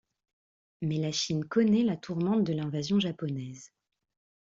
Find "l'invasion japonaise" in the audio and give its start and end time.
2.53-3.71